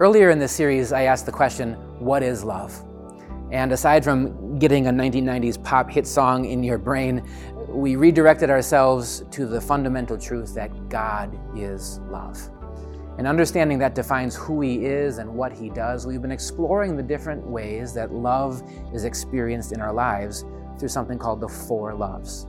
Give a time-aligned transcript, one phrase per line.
[0.00, 2.74] Earlier in this series, I asked the question, What is love?
[3.52, 7.22] And aside from getting a 1990s pop hit song in your brain,
[7.68, 12.40] we redirected ourselves to the fundamental truth that God is love.
[13.18, 17.02] And understanding that defines who He is and what He does, we've been exploring the
[17.02, 18.62] different ways that love
[18.94, 20.46] is experienced in our lives
[20.78, 22.46] through something called the four loves.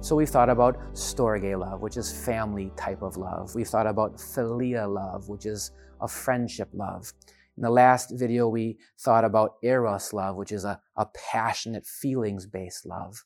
[0.00, 3.54] So we've thought about storge love, which is family type of love.
[3.54, 7.12] We've thought about philia love, which is a friendship love.
[7.56, 12.46] In the last video, we thought about eros love, which is a, a passionate feelings
[12.46, 13.24] based love.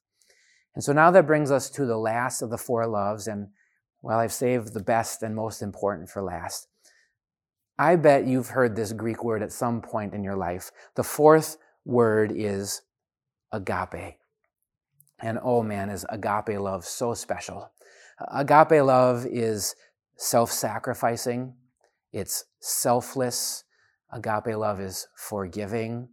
[0.74, 3.26] And so now that brings us to the last of the four loves.
[3.26, 3.48] And
[4.02, 6.68] well, I've saved the best and most important for last.
[7.78, 10.70] I bet you've heard this Greek word at some point in your life.
[10.94, 12.82] The fourth word is
[13.52, 14.18] agape.
[15.20, 17.72] And oh man, is agape love so special.
[18.32, 19.74] Agape love is
[20.16, 21.54] self sacrificing,
[22.12, 23.64] it's selfless.
[24.12, 26.08] Agape love is forgiving.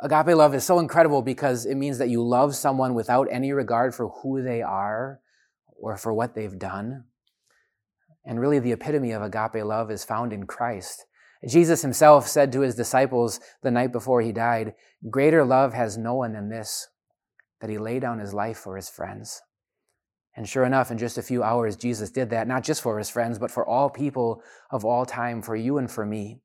[0.00, 3.94] Agape love is so incredible because it means that you love someone without any regard
[3.94, 5.20] for who they are
[5.76, 7.04] or for what they've done.
[8.24, 11.06] And really, the epitome of agape love is found in Christ.
[11.46, 14.74] Jesus himself said to his disciples the night before he died,
[15.08, 16.88] Greater love has no one than this,
[17.60, 19.40] that he lay down his life for his friends.
[20.38, 23.10] And sure enough, in just a few hours, Jesus did that, not just for his
[23.10, 26.38] friends, but for all people of all time, for you and for me.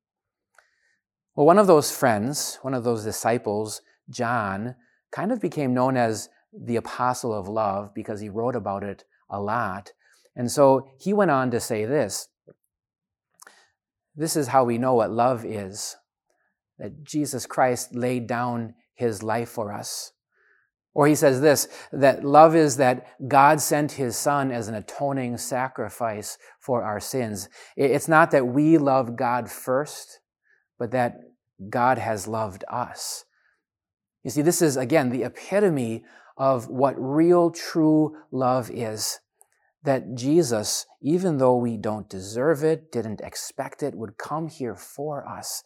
[1.35, 4.73] Well, one of those friends, one of those disciples, John,
[5.11, 9.39] kind of became known as the apostle of love because he wrote about it a
[9.39, 9.91] lot.
[10.35, 12.29] And so he went on to say this
[14.15, 15.97] This is how we know what love is
[16.79, 20.13] that Jesus Christ laid down his life for us.
[20.95, 25.37] Or he says this, that love is that God sent his son as an atoning
[25.37, 27.49] sacrifice for our sins.
[27.75, 30.19] It's not that we love God first,
[30.77, 31.15] but that
[31.69, 33.25] God has loved us.
[34.23, 36.03] You see, this is again the epitome
[36.37, 39.19] of what real true love is.
[39.83, 45.27] That Jesus, even though we don't deserve it, didn't expect it, would come here for
[45.27, 45.63] us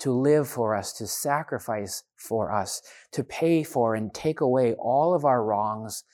[0.00, 5.14] to live for us, to sacrifice for us, to pay for and take away all
[5.14, 6.04] of our wrongs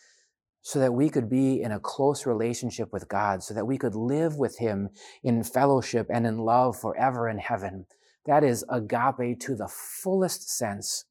[0.62, 3.94] so that we could be in a close relationship with God, so that we could
[3.94, 4.90] live with Him
[5.22, 7.86] in fellowship and in love forever in heaven.
[8.26, 11.04] That is agape to the fullest sense.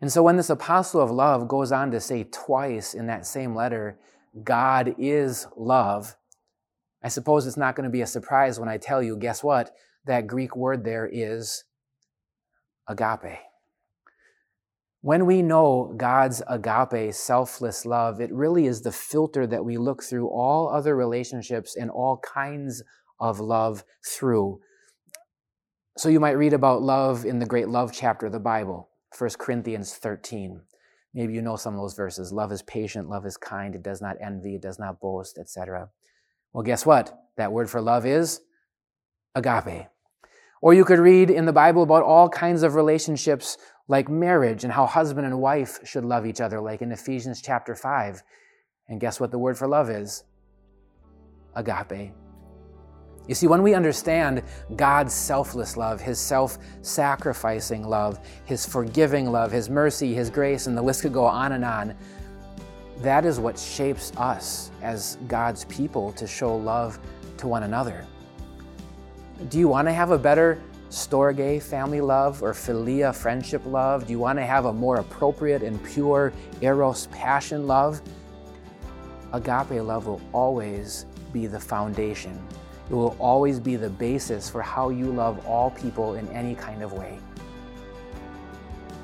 [0.00, 3.56] And so when this apostle of love goes on to say twice in that same
[3.56, 3.98] letter,
[4.44, 6.14] God is love,
[7.02, 9.72] I suppose it's not going to be a surprise when I tell you, guess what?
[10.08, 11.64] That Greek word there is
[12.88, 13.38] agape.
[15.00, 20.02] When we know God's agape, selfless love, it really is the filter that we look
[20.02, 22.82] through all other relationships and all kinds
[23.20, 24.60] of love through.
[25.96, 29.30] So you might read about love in the great love chapter of the Bible, 1
[29.38, 30.60] Corinthians 13.
[31.14, 32.32] Maybe you know some of those verses.
[32.32, 35.90] Love is patient, love is kind, it does not envy, it does not boast, etc.
[36.52, 37.16] Well, guess what?
[37.36, 38.40] That word for love is
[39.34, 39.86] agape.
[40.60, 44.72] Or you could read in the Bible about all kinds of relationships like marriage and
[44.72, 48.22] how husband and wife should love each other, like in Ephesians chapter 5.
[48.88, 50.24] And guess what the word for love is?
[51.54, 52.12] Agape.
[53.28, 54.42] You see, when we understand
[54.74, 60.76] God's selfless love, His self sacrificing love, His forgiving love, His mercy, His grace, and
[60.76, 61.94] the list could go on and on,
[63.02, 66.98] that is what shapes us as God's people to show love
[67.36, 68.06] to one another.
[69.46, 74.04] Do you want to have a better storge family love or philia friendship love?
[74.04, 78.02] Do you want to have a more appropriate and pure eros passion love?
[79.32, 82.36] Agape love will always be the foundation.
[82.90, 86.82] It will always be the basis for how you love all people in any kind
[86.82, 87.16] of way.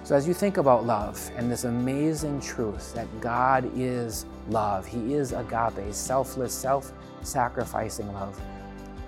[0.02, 5.14] So, as you think about love and this amazing truth that God is love, He
[5.14, 6.92] is agape, selfless, self
[7.22, 8.40] sacrificing love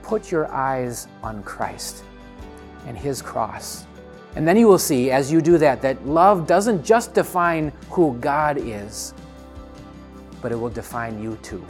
[0.07, 2.05] put your eyes on Christ
[2.87, 3.85] and His cross.
[4.37, 8.17] And then you will see, as you do that, that love doesn't just define who
[8.21, 9.15] God is,
[10.41, 11.65] but it will define you too.